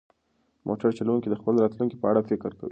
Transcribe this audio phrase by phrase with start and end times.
[0.67, 2.69] موټر چلونکی د خپل راتلونکي په اړه فکر کوي.